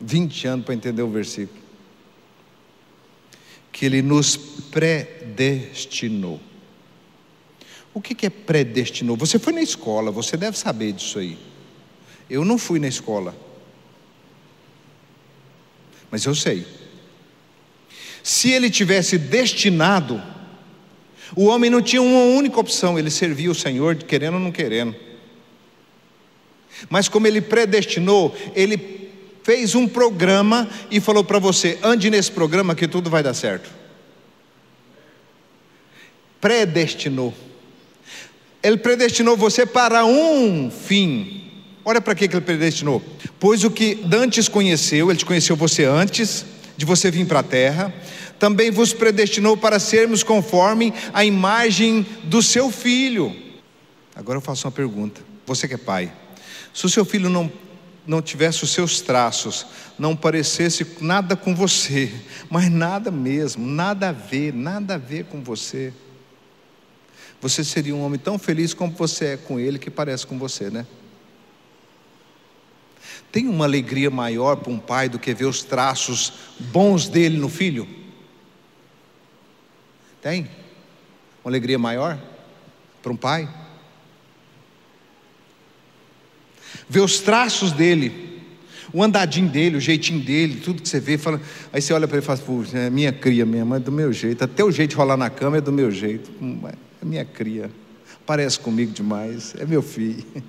20 0.00 0.46
anos 0.46 0.64
para 0.64 0.74
entender 0.74 1.02
o 1.02 1.10
versículo. 1.10 1.60
Que 3.70 3.86
ele 3.86 4.02
nos 4.02 4.36
predestinou. 4.36 6.40
O 7.92 8.00
que 8.00 8.24
é 8.24 8.30
predestinou? 8.30 9.16
Você 9.16 9.38
foi 9.38 9.52
na 9.52 9.62
escola, 9.62 10.10
você 10.10 10.36
deve 10.36 10.56
saber 10.56 10.92
disso 10.92 11.18
aí. 11.18 11.36
Eu 12.28 12.44
não 12.44 12.56
fui 12.56 12.78
na 12.78 12.88
escola. 12.88 13.34
Mas 16.10 16.24
eu 16.24 16.34
sei. 16.34 16.66
Se 18.22 18.50
ele 18.50 18.70
tivesse 18.70 19.18
destinado, 19.18 20.22
o 21.34 21.46
homem 21.46 21.70
não 21.70 21.82
tinha 21.82 22.02
uma 22.02 22.36
única 22.36 22.60
opção, 22.60 22.98
ele 22.98 23.10
servia 23.10 23.50
o 23.50 23.54
Senhor, 23.54 23.96
querendo 23.96 24.34
ou 24.34 24.40
não 24.40 24.52
querendo. 24.52 24.94
Mas 26.88 27.08
como 27.08 27.26
ele 27.26 27.40
predestinou, 27.40 28.34
ele 28.54 28.99
fez 29.50 29.74
um 29.74 29.88
programa 29.88 30.70
e 30.92 31.00
falou 31.00 31.24
para 31.24 31.40
você: 31.40 31.76
ande 31.82 32.08
nesse 32.08 32.30
programa 32.30 32.72
que 32.72 32.86
tudo 32.86 33.10
vai 33.10 33.20
dar 33.20 33.34
certo. 33.34 33.68
Predestinou. 36.40 37.34
Ele 38.62 38.76
predestinou 38.76 39.36
você 39.36 39.66
para 39.66 40.04
um 40.04 40.70
fim. 40.70 41.50
Olha 41.84 42.00
para 42.00 42.14
que 42.14 42.26
ele 42.26 42.40
predestinou. 42.40 43.02
Pois 43.40 43.64
o 43.64 43.72
que 43.72 43.96
Dantes 43.96 44.48
conheceu, 44.48 45.10
ele 45.10 45.18
te 45.18 45.26
conheceu 45.26 45.56
você 45.56 45.84
antes 45.84 46.46
de 46.76 46.86
você 46.86 47.10
vir 47.10 47.26
para 47.26 47.40
a 47.40 47.42
terra, 47.42 47.92
também 48.38 48.70
vos 48.70 48.92
predestinou 48.92 49.56
para 49.56 49.80
sermos 49.80 50.22
conforme 50.22 50.94
a 51.12 51.24
imagem 51.24 52.06
do 52.22 52.40
seu 52.40 52.70
filho. 52.70 53.34
Agora 54.14 54.38
eu 54.38 54.42
faço 54.42 54.68
uma 54.68 54.72
pergunta. 54.72 55.20
Você 55.44 55.66
que 55.66 55.74
é 55.74 55.78
pai, 55.78 56.12
se 56.72 56.86
o 56.86 56.88
seu 56.88 57.04
filho 57.04 57.28
não 57.28 57.50
não 58.06 58.22
tivesse 58.22 58.64
os 58.64 58.70
seus 58.72 59.00
traços, 59.00 59.66
não 59.98 60.16
parecesse 60.16 60.96
nada 61.00 61.36
com 61.36 61.54
você, 61.54 62.12
mas 62.48 62.70
nada 62.70 63.10
mesmo, 63.10 63.66
nada 63.66 64.08
a 64.08 64.12
ver, 64.12 64.52
nada 64.52 64.94
a 64.94 64.98
ver 64.98 65.26
com 65.26 65.42
você 65.42 65.92
você 67.40 67.64
seria 67.64 67.94
um 67.94 68.02
homem 68.02 68.18
tão 68.18 68.38
feliz 68.38 68.74
como 68.74 68.92
você 68.92 69.26
é 69.26 69.36
com 69.36 69.58
ele, 69.58 69.78
que 69.78 69.90
parece 69.90 70.26
com 70.26 70.38
você, 70.38 70.68
né? 70.68 70.86
Tem 73.32 73.48
uma 73.48 73.64
alegria 73.64 74.10
maior 74.10 74.56
para 74.56 74.72
um 74.72 74.78
pai 74.78 75.08
do 75.08 75.18
que 75.18 75.32
ver 75.32 75.46
os 75.46 75.62
traços 75.62 76.32
bons 76.58 77.08
dele 77.08 77.38
no 77.38 77.48
filho? 77.48 77.88
Tem? 80.20 80.50
Uma 81.42 81.50
alegria 81.50 81.78
maior 81.78 82.20
para 83.00 83.12
um 83.12 83.16
pai? 83.16 83.48
Ver 86.90 87.00
os 87.00 87.20
traços 87.20 87.70
dele, 87.70 88.42
o 88.92 89.00
andadinho 89.00 89.48
dele, 89.48 89.76
o 89.76 89.80
jeitinho 89.80 90.20
dele, 90.20 90.56
tudo 90.56 90.82
que 90.82 90.88
você 90.88 90.98
vê, 90.98 91.16
fala, 91.16 91.40
aí 91.72 91.80
você 91.80 91.92
olha 91.92 92.08
para 92.08 92.16
ele 92.16 92.24
e 92.24 92.26
fala, 92.26 92.38
puxa, 92.40 92.76
é 92.76 92.90
minha 92.90 93.12
cria 93.12 93.46
mesmo, 93.46 93.76
é 93.76 93.78
do 93.78 93.92
meu 93.92 94.12
jeito, 94.12 94.42
até 94.42 94.64
o 94.64 94.72
jeito 94.72 94.90
de 94.90 94.96
rolar 94.96 95.16
na 95.16 95.30
cama 95.30 95.58
é 95.58 95.60
do 95.60 95.70
meu 95.70 95.88
jeito. 95.88 96.28
Hum, 96.42 96.60
é 96.66 97.04
minha 97.04 97.24
cria, 97.24 97.70
parece 98.26 98.58
comigo 98.58 98.90
demais, 98.90 99.54
é 99.56 99.64
meu 99.64 99.82
filho. 99.82 100.24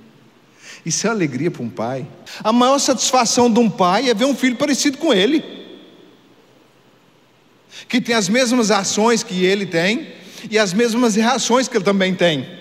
Isso 0.83 1.05
é 1.05 1.12
alegria 1.12 1.51
para 1.51 1.62
um 1.62 1.69
pai. 1.69 2.07
A 2.43 2.51
maior 2.51 2.79
satisfação 2.79 3.51
de 3.53 3.60
um 3.60 3.69
pai 3.69 4.10
é 4.10 4.13
ver 4.15 4.25
um 4.25 4.36
filho 4.36 4.55
parecido 4.55 4.98
com 4.98 5.13
ele, 5.13 5.43
que 7.88 8.01
tem 8.01 8.15
as 8.15 8.27
mesmas 8.27 8.71
ações 8.71 9.21
que 9.21 9.45
ele 9.45 9.67
tem 9.67 10.07
e 10.50 10.57
as 10.57 10.74
mesmas 10.74 11.13
reações 11.13 11.67
que 11.67 11.77
ele 11.77 11.83
também 11.83 12.15
tem. 12.15 12.61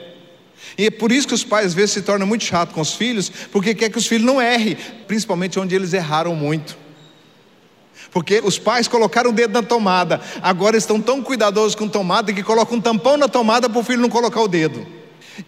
E 0.77 0.87
é 0.87 0.91
por 0.91 1.13
isso 1.13 1.29
que 1.29 1.35
os 1.35 1.45
pais 1.45 1.67
às 1.67 1.75
vezes 1.75 1.93
se 1.93 2.03
tornam 2.03 2.27
muito 2.27 2.45
chatos 2.45 2.75
com 2.75 2.81
os 2.81 2.95
filhos, 2.95 3.31
porque 3.51 3.75
quer 3.75 3.91
que 3.91 3.99
os 3.99 4.07
filhos 4.07 4.25
não 4.25 4.41
errem, 4.41 4.77
principalmente 5.07 5.59
onde 5.59 5.75
eles 5.75 5.93
erraram 5.93 6.35
muito. 6.35 6.77
Porque 8.11 8.41
os 8.45 8.59
pais 8.59 8.89
colocaram 8.89 9.31
o 9.31 9.33
dedo 9.33 9.53
na 9.53 9.63
tomada, 9.63 10.21
agora 10.43 10.77
estão 10.77 11.01
tão 11.01 11.23
cuidadosos 11.23 11.75
com 11.75 11.89
tomada 11.89 12.33
que 12.33 12.43
colocam 12.43 12.79
um 12.79 12.81
tampão 12.81 13.17
na 13.17 13.29
tomada 13.29 13.69
para 13.69 13.79
o 13.79 13.85
filho 13.85 14.01
não 14.01 14.09
colocar 14.09 14.41
o 14.41 14.49
dedo. 14.49 14.87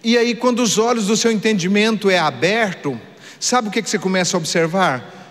E 0.02 0.16
aí, 0.16 0.34
quando 0.34 0.62
os 0.62 0.78
olhos 0.78 1.06
do 1.06 1.16
seu 1.16 1.30
entendimento 1.32 2.08
é 2.08 2.18
aberto, 2.18 2.98
sabe 3.40 3.68
o 3.68 3.70
que, 3.70 3.82
que 3.82 3.90
você 3.90 3.98
começa 3.98 4.36
a 4.36 4.38
observar? 4.38 5.22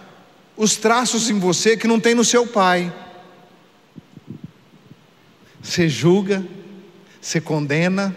Os 0.57 0.75
traços 0.75 1.29
em 1.29 1.39
você 1.39 1.77
que 1.77 1.87
não 1.87 1.99
tem 1.99 2.13
no 2.13 2.25
seu 2.25 2.45
pai. 2.45 2.93
Você 5.61 5.87
julga, 5.87 6.45
você 7.19 7.39
condena. 7.39 8.15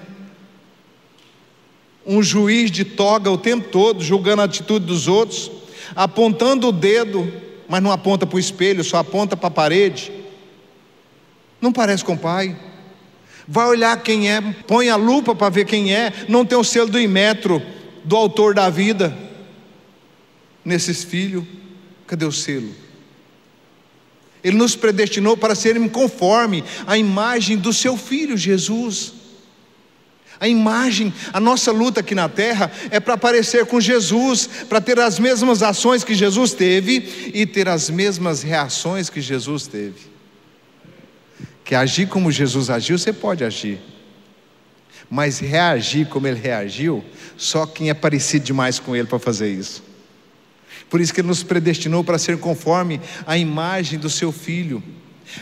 Um 2.06 2.22
juiz 2.22 2.70
de 2.70 2.84
toga 2.84 3.30
o 3.30 3.38
tempo 3.38 3.68
todo, 3.68 4.02
julgando 4.02 4.42
a 4.42 4.44
atitude 4.44 4.84
dos 4.84 5.08
outros, 5.08 5.50
apontando 5.94 6.68
o 6.68 6.72
dedo 6.72 7.44
mas 7.68 7.82
não 7.82 7.90
aponta 7.90 8.26
para 8.26 8.36
o 8.36 8.40
espelho, 8.40 8.84
só 8.84 8.98
aponta 8.98 9.36
para 9.36 9.48
a 9.48 9.50
parede. 9.50 10.12
Não 11.60 11.72
parece 11.72 12.04
com 12.04 12.14
o 12.14 12.18
pai. 12.18 12.56
Vai 13.46 13.66
olhar 13.66 14.02
quem 14.02 14.30
é, 14.30 14.40
põe 14.66 14.88
a 14.88 14.96
lupa 14.96 15.34
para 15.34 15.50
ver 15.50 15.66
quem 15.66 15.94
é, 15.94 16.12
não 16.28 16.44
tem 16.44 16.56
o 16.56 16.64
selo 16.64 16.88
do 16.88 17.00
imetro 17.00 17.62
do 18.04 18.16
autor 18.16 18.54
da 18.54 18.70
vida. 18.70 19.16
Nesses 20.64 21.04
filhos, 21.04 21.44
cadê 22.06 22.24
o 22.24 22.32
selo? 22.32 22.70
Ele 24.42 24.56
nos 24.56 24.76
predestinou 24.76 25.36
para 25.36 25.54
sermos 25.54 25.90
conforme 25.90 26.62
a 26.86 26.96
imagem 26.96 27.56
do 27.56 27.72
seu 27.72 27.96
filho 27.96 28.36
Jesus. 28.36 29.12
A 30.40 30.48
imagem, 30.48 31.12
a 31.32 31.38
nossa 31.38 31.70
luta 31.70 32.00
aqui 32.00 32.14
na 32.14 32.28
terra 32.28 32.70
é 32.90 32.98
para 32.98 33.16
parecer 33.16 33.66
com 33.66 33.80
Jesus, 33.80 34.48
para 34.68 34.80
ter 34.80 34.98
as 34.98 35.18
mesmas 35.18 35.62
ações 35.62 36.02
que 36.02 36.14
Jesus 36.14 36.52
teve 36.52 37.32
e 37.32 37.46
ter 37.46 37.68
as 37.68 37.88
mesmas 37.88 38.42
reações 38.42 39.08
que 39.08 39.20
Jesus 39.20 39.66
teve. 39.66 40.12
Que 41.64 41.74
agir 41.74 42.08
como 42.08 42.32
Jesus 42.32 42.68
agiu, 42.68 42.98
você 42.98 43.12
pode 43.12 43.44
agir. 43.44 43.80
Mas 45.08 45.38
reagir 45.38 46.08
como 46.08 46.26
ele 46.26 46.40
reagiu, 46.40 47.04
só 47.36 47.66
quem 47.66 47.88
é 47.88 47.94
parecido 47.94 48.44
demais 48.44 48.78
com 48.78 48.94
ele 48.96 49.06
para 49.06 49.18
fazer 49.18 49.52
isso. 49.52 49.82
Por 50.90 51.00
isso 51.00 51.14
que 51.14 51.20
ele 51.20 51.28
nos 51.28 51.42
predestinou 51.42 52.02
para 52.04 52.18
ser 52.18 52.38
conforme 52.38 53.00
a 53.26 53.38
imagem 53.38 53.98
do 53.98 54.10
seu 54.10 54.30
filho 54.32 54.82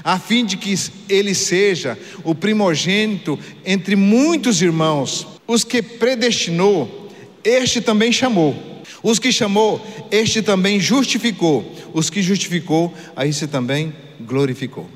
a 0.03 0.19
fim 0.19 0.45
de 0.45 0.57
que 0.57 0.75
ele 1.09 1.35
seja 1.35 1.99
o 2.25 2.35
primogênito 2.35 3.39
entre 3.65 3.97
muitos 3.97 4.63
irmãos. 4.63 5.27
Os 5.47 5.65
que 5.65 5.83
predestinou, 5.83 7.11
este 7.45 7.81
também 7.81 8.13
chamou. 8.13 8.55
Os 9.03 9.19
que 9.19 9.33
chamou, 9.33 9.85
este 10.11 10.43
também 10.43 10.79
justificou. 10.79 11.75
Os 11.93 12.09
que 12.09 12.23
justificou, 12.23 12.95
a 13.17 13.27
esse 13.27 13.47
também 13.47 13.93
glorificou. 14.21 14.89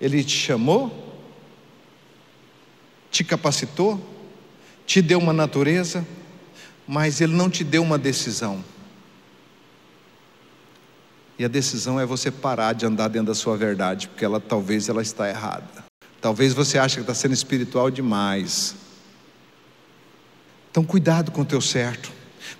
Ele 0.00 0.22
te 0.24 0.36
chamou, 0.36 0.90
te 3.10 3.24
capacitou, 3.24 4.00
te 4.86 5.02
deu 5.02 5.18
uma 5.18 5.32
natureza, 5.32 6.06
mas 6.86 7.20
ele 7.20 7.34
não 7.34 7.50
te 7.50 7.62
deu 7.62 7.82
uma 7.82 7.98
decisão. 7.98 8.64
E 11.40 11.44
a 11.46 11.48
decisão 11.48 11.98
é 11.98 12.04
você 12.04 12.30
parar 12.30 12.74
de 12.74 12.84
andar 12.84 13.08
dentro 13.08 13.28
da 13.28 13.34
sua 13.34 13.56
verdade, 13.56 14.08
porque 14.08 14.22
ela 14.22 14.38
talvez 14.38 14.90
ela 14.90 15.00
está 15.00 15.26
errada. 15.26 15.86
Talvez 16.20 16.52
você 16.52 16.76
ache 16.76 16.96
que 16.96 17.00
está 17.00 17.14
sendo 17.14 17.32
espiritual 17.32 17.90
demais. 17.90 18.74
Então 20.70 20.84
cuidado 20.84 21.30
com 21.30 21.40
o 21.40 21.44
teu 21.46 21.62
certo. 21.62 22.12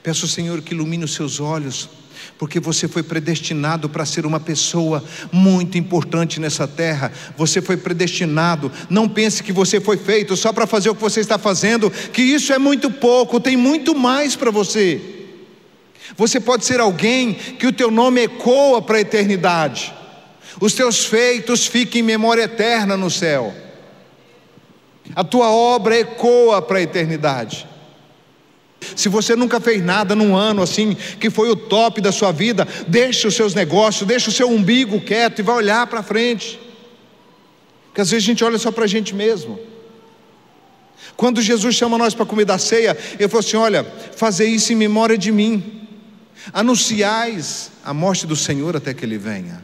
Peço 0.02 0.24
ao 0.24 0.30
Senhor 0.30 0.62
que 0.62 0.72
ilumine 0.72 1.04
os 1.04 1.12
seus 1.12 1.40
olhos, 1.40 1.90
porque 2.38 2.58
você 2.58 2.88
foi 2.88 3.02
predestinado 3.02 3.86
para 3.86 4.06
ser 4.06 4.24
uma 4.24 4.40
pessoa 4.40 5.04
muito 5.30 5.76
importante 5.76 6.40
nessa 6.40 6.66
terra. 6.66 7.12
Você 7.36 7.60
foi 7.60 7.76
predestinado. 7.76 8.72
Não 8.88 9.06
pense 9.06 9.42
que 9.42 9.52
você 9.52 9.78
foi 9.78 9.98
feito 9.98 10.34
só 10.38 10.54
para 10.54 10.66
fazer 10.66 10.88
o 10.88 10.94
que 10.94 11.02
você 11.02 11.20
está 11.20 11.36
fazendo, 11.36 11.90
que 11.90 12.22
isso 12.22 12.50
é 12.50 12.58
muito 12.58 12.90
pouco, 12.90 13.40
tem 13.40 13.58
muito 13.58 13.94
mais 13.94 14.34
para 14.34 14.50
você. 14.50 15.19
Você 16.16 16.40
pode 16.40 16.64
ser 16.64 16.80
alguém 16.80 17.34
que 17.34 17.66
o 17.66 17.72
teu 17.72 17.90
nome 17.90 18.22
ecoa 18.22 18.82
para 18.82 18.98
a 18.98 19.00
eternidade. 19.00 19.94
Os 20.60 20.74
teus 20.74 21.04
feitos 21.04 21.66
fiquem 21.66 22.00
em 22.00 22.04
memória 22.04 22.42
eterna 22.42 22.96
no 22.96 23.10
céu. 23.10 23.54
A 25.14 25.24
tua 25.24 25.50
obra 25.50 25.98
ecoa 25.98 26.60
para 26.62 26.78
a 26.78 26.82
eternidade. 26.82 27.66
Se 28.96 29.08
você 29.08 29.36
nunca 29.36 29.60
fez 29.60 29.82
nada 29.82 30.14
num 30.14 30.34
ano 30.34 30.62
assim, 30.62 30.96
que 31.18 31.30
foi 31.30 31.50
o 31.50 31.56
top 31.56 32.00
da 32.00 32.10
sua 32.10 32.32
vida, 32.32 32.66
deixe 32.88 33.26
os 33.26 33.34
seus 33.34 33.54
negócios, 33.54 34.06
deixe 34.06 34.28
o 34.28 34.32
seu 34.32 34.48
umbigo 34.48 35.00
quieto 35.00 35.40
e 35.40 35.42
vai 35.42 35.56
olhar 35.56 35.86
para 35.86 36.02
frente. 36.02 36.58
Porque 37.86 38.00
às 38.00 38.10
vezes 38.10 38.24
a 38.24 38.26
gente 38.26 38.44
olha 38.44 38.58
só 38.58 38.70
para 38.70 38.84
a 38.84 38.88
gente 38.88 39.14
mesmo. 39.14 39.58
Quando 41.16 41.42
Jesus 41.42 41.74
chama 41.74 41.98
nós 41.98 42.14
para 42.14 42.24
comer 42.24 42.44
da 42.44 42.56
ceia, 42.56 42.96
ele 43.18 43.28
falou 43.28 43.40
assim: 43.40 43.56
Olha, 43.56 43.84
fazer 44.16 44.46
isso 44.46 44.72
em 44.72 44.76
memória 44.76 45.18
de 45.18 45.30
mim. 45.30 45.79
Anunciais 46.52 47.70
a 47.84 47.92
morte 47.92 48.26
do 48.26 48.36
Senhor 48.36 48.76
até 48.76 48.94
que 48.94 49.04
ele 49.04 49.18
venha. 49.18 49.62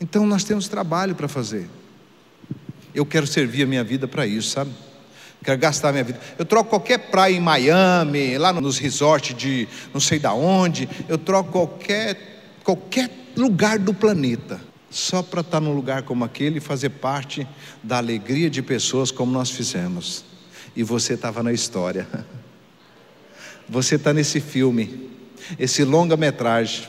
Então 0.00 0.26
nós 0.26 0.44
temos 0.44 0.68
trabalho 0.68 1.14
para 1.14 1.28
fazer. 1.28 1.68
Eu 2.94 3.04
quero 3.04 3.26
servir 3.26 3.62
a 3.62 3.66
minha 3.66 3.84
vida 3.84 4.06
para 4.06 4.26
isso, 4.26 4.50
sabe? 4.50 4.70
Quero 5.44 5.58
gastar 5.58 5.90
a 5.90 5.92
minha 5.92 6.04
vida. 6.04 6.20
Eu 6.38 6.44
troco 6.44 6.70
qualquer 6.70 7.10
praia 7.10 7.34
em 7.34 7.40
Miami, 7.40 8.36
lá 8.38 8.52
nos 8.52 8.78
resorts 8.78 9.36
de 9.36 9.68
não 9.92 10.00
sei 10.00 10.18
da 10.18 10.32
onde, 10.32 10.88
eu 11.08 11.16
troco 11.16 11.52
qualquer 11.52 12.38
qualquer 12.64 13.08
lugar 13.34 13.78
do 13.78 13.94
planeta 13.94 14.60
só 14.90 15.22
para 15.22 15.40
estar 15.40 15.60
num 15.60 15.72
lugar 15.72 16.02
como 16.02 16.24
aquele 16.24 16.58
e 16.58 16.60
fazer 16.60 16.90
parte 16.90 17.46
da 17.82 17.98
alegria 17.98 18.50
de 18.50 18.60
pessoas 18.62 19.10
como 19.10 19.32
nós 19.32 19.50
fizemos. 19.50 20.24
E 20.76 20.82
você 20.82 21.14
estava 21.14 21.42
na 21.42 21.52
história. 21.52 22.06
Você 23.68 23.96
está 23.96 24.12
nesse 24.12 24.40
filme, 24.40 25.10
esse 25.58 25.84
longa-metragem. 25.84 26.86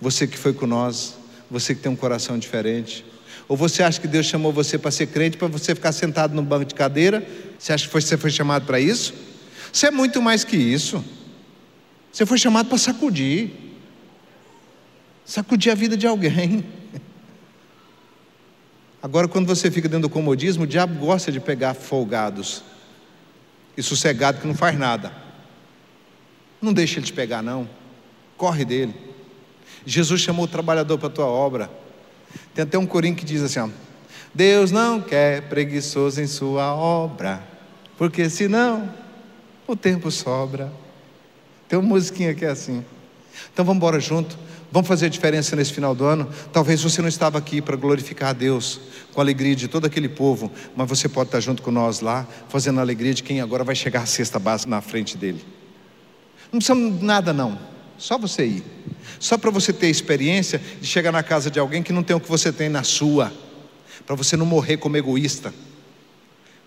Você 0.00 0.26
que 0.26 0.36
foi 0.36 0.52
com 0.52 0.66
nós, 0.66 1.16
você 1.50 1.74
que 1.74 1.80
tem 1.80 1.90
um 1.90 1.96
coração 1.96 2.38
diferente. 2.38 3.04
Ou 3.48 3.56
você 3.56 3.82
acha 3.82 4.00
que 4.00 4.08
Deus 4.08 4.26
chamou 4.26 4.52
você 4.52 4.76
para 4.76 4.90
ser 4.90 5.06
crente, 5.06 5.36
para 5.36 5.48
você 5.48 5.74
ficar 5.74 5.92
sentado 5.92 6.34
no 6.34 6.42
banco 6.42 6.64
de 6.64 6.74
cadeira? 6.74 7.26
Você 7.58 7.72
acha 7.72 7.86
que 7.86 7.92
você 7.92 8.16
foi 8.16 8.30
chamado 8.30 8.66
para 8.66 8.80
isso? 8.80 9.14
Você 9.72 9.86
é 9.86 9.90
muito 9.90 10.20
mais 10.22 10.42
que 10.42 10.56
isso. 10.56 11.04
Você 12.12 12.24
foi 12.24 12.38
chamado 12.38 12.68
para 12.68 12.78
sacudir 12.78 13.66
sacudir 15.26 15.72
a 15.72 15.74
vida 15.74 15.96
de 15.96 16.06
alguém. 16.06 16.64
Agora, 19.02 19.26
quando 19.26 19.46
você 19.46 19.70
fica 19.70 19.88
dentro 19.88 20.08
do 20.08 20.12
comodismo, 20.12 20.62
o 20.62 20.66
diabo 20.66 21.04
gosta 21.04 21.32
de 21.32 21.40
pegar 21.40 21.74
folgados 21.74 22.62
e 23.76 23.82
sossegado 23.82 24.40
que 24.40 24.46
não 24.46 24.54
faz 24.54 24.78
nada. 24.78 25.12
Não 26.66 26.72
deixa 26.72 26.98
ele 26.98 27.06
te 27.06 27.12
pegar, 27.12 27.42
não. 27.42 27.68
Corre 28.36 28.64
dele. 28.64 28.92
Jesus 29.86 30.20
chamou 30.20 30.46
o 30.46 30.48
trabalhador 30.48 30.98
para 30.98 31.06
a 31.06 31.10
tua 31.12 31.26
obra. 31.26 31.70
Tem 32.52 32.64
até 32.64 32.76
um 32.76 32.84
corinho 32.84 33.14
que 33.14 33.24
diz 33.24 33.40
assim: 33.40 33.60
ó, 33.60 33.68
Deus 34.34 34.72
não 34.72 35.00
quer 35.00 35.42
preguiçoso 35.42 36.20
em 36.20 36.26
sua 36.26 36.74
obra, 36.74 37.40
porque 37.96 38.28
senão 38.28 38.92
o 39.64 39.76
tempo 39.76 40.10
sobra. 40.10 40.72
Tem 41.68 41.78
uma 41.78 41.88
musiquinha 41.88 42.34
que 42.34 42.44
é 42.44 42.48
assim. 42.48 42.84
Então 43.52 43.64
vamos 43.64 43.76
embora 43.76 44.00
junto. 44.00 44.36
Vamos 44.72 44.88
fazer 44.88 45.06
a 45.06 45.08
diferença 45.08 45.54
nesse 45.54 45.72
final 45.72 45.94
do 45.94 46.04
ano? 46.04 46.28
Talvez 46.52 46.82
você 46.82 47.00
não 47.00 47.08
estava 47.08 47.38
aqui 47.38 47.62
para 47.62 47.76
glorificar 47.76 48.30
a 48.30 48.32
Deus 48.32 48.80
com 49.14 49.20
a 49.20 49.22
alegria 49.22 49.54
de 49.54 49.68
todo 49.68 49.84
aquele 49.84 50.08
povo, 50.08 50.50
mas 50.74 50.88
você 50.88 51.08
pode 51.08 51.28
estar 51.28 51.38
junto 51.38 51.62
com 51.62 51.70
nós 51.70 52.00
lá, 52.00 52.26
fazendo 52.48 52.80
a 52.80 52.82
alegria 52.82 53.14
de 53.14 53.22
quem 53.22 53.40
agora 53.40 53.62
vai 53.62 53.76
chegar 53.76 54.02
à 54.02 54.06
cesta 54.06 54.40
básica 54.40 54.68
na 54.68 54.80
frente 54.80 55.16
dele. 55.16 55.54
Não 56.52 56.58
precisa 56.58 56.74
nada 56.74 57.32
não, 57.32 57.58
só 57.98 58.16
você 58.16 58.46
ir. 58.46 58.64
Só 59.18 59.38
para 59.38 59.50
você 59.50 59.72
ter 59.72 59.86
a 59.86 59.90
experiência 59.90 60.60
de 60.80 60.86
chegar 60.86 61.12
na 61.12 61.22
casa 61.22 61.50
de 61.50 61.58
alguém 61.58 61.82
que 61.82 61.92
não 61.92 62.02
tem 62.02 62.14
o 62.14 62.20
que 62.20 62.28
você 62.28 62.52
tem 62.52 62.68
na 62.68 62.82
sua, 62.82 63.32
para 64.06 64.14
você 64.14 64.36
não 64.36 64.46
morrer 64.46 64.76
como 64.76 64.96
egoísta. 64.96 65.52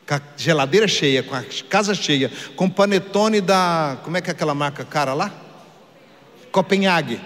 Com 0.07 0.15
a 0.15 0.21
geladeira 0.35 0.87
cheia, 0.87 1.21
com 1.21 1.35
a 1.35 1.43
casa 1.69 1.93
cheia, 1.93 2.31
com 2.55 2.65
o 2.65 2.71
panetone 2.71 3.41
da. 3.41 3.99
Como 4.03 4.17
é 4.17 4.21
que 4.21 4.29
é 4.29 4.33
aquela 4.33 4.55
marca 4.55 4.83
cara 4.83 5.13
lá? 5.13 5.31
Copenhague 6.51 7.19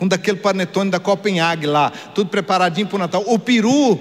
com 0.00 0.08
daquele 0.08 0.38
panetone 0.38 0.90
da 0.90 0.98
Copenhague 0.98 1.66
lá, 1.66 1.90
tudo 1.90 2.30
preparadinho 2.30 2.86
para 2.86 2.96
o 2.96 2.98
Natal. 2.98 3.22
O 3.26 3.38
peru 3.38 4.00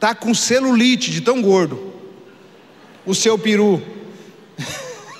tá 0.00 0.16
com 0.16 0.34
celulite 0.34 1.12
de 1.12 1.20
tão 1.20 1.40
gordo. 1.40 1.92
O 3.06 3.14
seu 3.14 3.38
peru. 3.38 3.80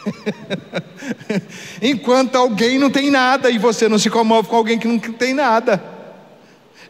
Enquanto 1.83 2.37
alguém 2.37 2.79
não 2.79 2.91
tem 2.91 3.11
nada 3.11 3.51
e 3.51 3.59
você 3.59 3.89
não 3.89 3.99
se 3.99 4.11
comove 4.11 4.49
com 4.49 4.57
alguém 4.57 4.79
que 4.79 4.89
não 4.89 4.99
tem 4.99 5.35
nada. 5.35 5.83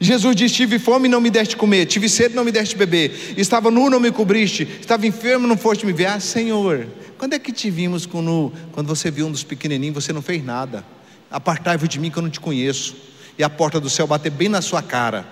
Jesus 0.01 0.35
disse: 0.35 0.55
Tive 0.55 0.79
fome 0.79 1.07
e 1.07 1.11
não 1.11 1.21
me 1.21 1.31
deste 1.31 1.57
comer, 1.57 1.87
tive 1.87 2.09
sede 2.09 2.33
e 2.33 2.37
não 2.37 2.45
me 2.45 2.51
deste 2.51 2.77
beber, 2.77 3.35
estava 3.37 3.71
nu 3.71 3.89
e 3.89 3.91
não 3.91 4.01
me 4.01 4.11
cobriste, 4.11 4.67
estava 4.81 5.07
enfermo 5.07 5.47
e 5.47 5.49
não 5.49 5.57
foste 5.57 5.85
me 5.85 5.93
ver. 5.93 6.07
Ah, 6.07 6.21
Senhor, 6.21 6.87
quando 7.19 7.35
é 7.35 7.39
que 7.39 7.53
te 7.53 7.71
vimos 7.71 8.07
com 8.07 8.23
nu? 8.23 8.53
Quando 8.73 8.87
você 8.87 9.11
viu 9.11 9.27
um 9.27 9.31
dos 9.31 9.45
pequenininhos, 9.45 10.03
você 10.03 10.13
não 10.13 10.23
fez 10.23 10.43
nada. 10.43 10.85
Apartai-vos 11.31 11.89
de 11.89 12.01
mim 12.01 12.11
que 12.11 12.17
eu 12.17 12.23
não 12.23 12.31
te 12.31 12.41
conheço. 12.41 12.97
E 13.39 13.45
a 13.45 13.49
porta 13.49 13.79
do 13.79 13.89
céu 13.89 14.07
bater 14.07 14.31
bem 14.31 14.49
na 14.49 14.61
sua 14.61 14.83
cara. 14.83 15.27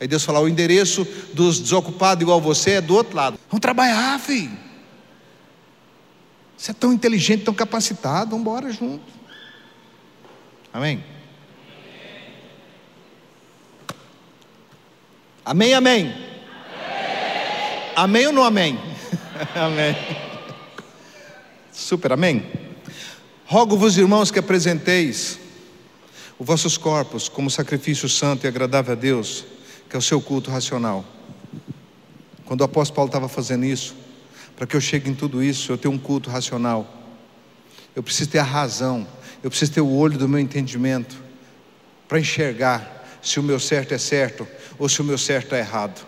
Aí 0.00 0.08
Deus 0.08 0.24
fala: 0.24 0.40
o 0.40 0.48
endereço 0.48 1.06
dos 1.34 1.60
desocupados 1.60 2.22
igual 2.22 2.40
você 2.40 2.72
é 2.72 2.80
do 2.80 2.94
outro 2.94 3.16
lado. 3.16 3.38
Vamos 3.50 3.60
trabalhar, 3.60 4.18
filho. 4.18 4.67
Você 6.58 6.72
é 6.72 6.74
tão 6.74 6.92
inteligente, 6.92 7.44
tão 7.44 7.54
capacitado, 7.54 8.30
vamos 8.30 8.40
embora 8.40 8.72
junto. 8.72 9.04
Amém? 10.72 11.04
Amém, 15.44 15.72
amém. 15.72 16.12
Amém, 16.12 17.92
amém 17.94 18.26
ou 18.26 18.32
não 18.32 18.42
amém? 18.42 18.76
amém. 19.54 19.96
Super, 21.72 22.12
amém. 22.12 22.44
Rogo-vos, 23.46 23.96
irmãos, 23.96 24.32
que 24.32 24.40
apresenteis 24.40 25.38
os 26.38 26.46
vossos 26.46 26.76
corpos 26.76 27.28
como 27.28 27.48
sacrifício 27.48 28.08
santo 28.08 28.44
e 28.44 28.48
agradável 28.48 28.92
a 28.92 28.96
Deus, 28.96 29.44
que 29.88 29.94
é 29.94 29.98
o 29.98 30.02
seu 30.02 30.20
culto 30.20 30.50
racional. 30.50 31.04
Quando 32.44 32.62
o 32.62 32.64
apóstolo 32.64 32.96
Paulo 32.96 33.08
estava 33.08 33.28
fazendo 33.28 33.64
isso, 33.64 33.94
para 34.58 34.66
que 34.66 34.74
eu 34.74 34.80
chegue 34.80 35.08
em 35.08 35.14
tudo 35.14 35.40
isso, 35.40 35.70
eu 35.70 35.78
tenho 35.78 35.94
um 35.94 35.98
culto 35.98 36.28
racional. 36.28 36.92
Eu 37.94 38.02
preciso 38.02 38.28
ter 38.30 38.40
a 38.40 38.42
razão, 38.42 39.06
eu 39.40 39.48
preciso 39.48 39.70
ter 39.70 39.80
o 39.80 39.88
olho 39.88 40.18
do 40.18 40.28
meu 40.28 40.40
entendimento 40.40 41.16
para 42.08 42.18
enxergar 42.18 43.06
se 43.22 43.38
o 43.38 43.42
meu 43.42 43.60
certo 43.60 43.94
é 43.94 43.98
certo 43.98 44.48
ou 44.76 44.88
se 44.88 45.00
o 45.00 45.04
meu 45.04 45.16
certo 45.16 45.54
é 45.54 45.60
errado 45.60 46.04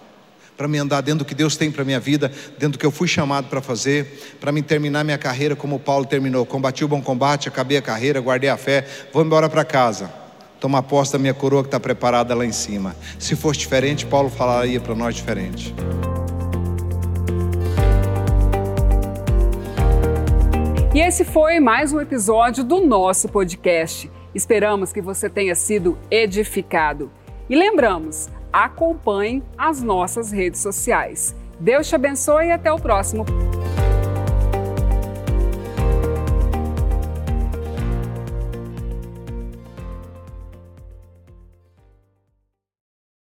para 0.56 0.66
me 0.66 0.78
andar 0.78 1.00
dentro 1.00 1.20
do 1.20 1.24
que 1.24 1.34
Deus 1.34 1.56
tem 1.56 1.70
para 1.70 1.84
minha 1.84 2.00
vida, 2.00 2.30
dentro 2.58 2.72
do 2.72 2.78
que 2.78 2.84
eu 2.84 2.90
fui 2.90 3.06
chamado 3.06 3.48
para 3.48 3.62
fazer, 3.62 4.36
para 4.40 4.50
me 4.50 4.60
terminar 4.62 5.04
minha 5.04 5.16
carreira 5.16 5.54
como 5.54 5.78
Paulo 5.78 6.04
terminou. 6.04 6.44
Combati 6.44 6.84
o 6.84 6.88
bom 6.88 7.00
combate, 7.00 7.48
acabei 7.48 7.78
a 7.78 7.82
carreira, 7.82 8.20
guardei 8.20 8.50
a 8.50 8.56
fé, 8.56 8.84
vou 9.10 9.24
embora 9.24 9.48
para 9.48 9.64
casa. 9.64 10.12
Toma 10.58 10.82
posse 10.82 11.12
da 11.12 11.18
minha 11.18 11.32
coroa 11.32 11.62
que 11.62 11.68
está 11.68 11.80
preparada 11.80 12.34
lá 12.34 12.44
em 12.44 12.52
cima. 12.52 12.94
Se 13.18 13.34
fosse 13.36 13.60
diferente, 13.60 14.04
Paulo 14.04 14.28
falaria 14.28 14.80
para 14.80 14.94
nós 14.94 15.14
diferente. 15.14 15.72
E 21.00 21.02
esse 21.02 21.24
foi 21.24 21.58
mais 21.60 21.94
um 21.94 22.00
episódio 22.02 22.62
do 22.62 22.84
nosso 22.84 23.26
podcast. 23.26 24.10
Esperamos 24.34 24.92
que 24.92 25.00
você 25.00 25.30
tenha 25.30 25.54
sido 25.54 25.96
edificado. 26.10 27.10
E 27.48 27.56
lembramos, 27.56 28.28
acompanhe 28.52 29.42
as 29.56 29.82
nossas 29.82 30.30
redes 30.30 30.60
sociais. 30.60 31.34
Deus 31.58 31.88
te 31.88 31.94
abençoe 31.94 32.48
e 32.48 32.52
até 32.52 32.70
o 32.70 32.78
próximo 32.78 33.24